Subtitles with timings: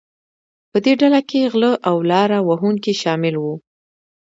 [0.71, 3.55] په دې ډله کې غلۀ او لاره وهونکي شامل وو.